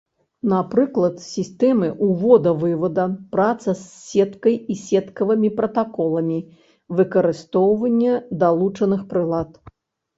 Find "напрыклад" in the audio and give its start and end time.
0.51-1.19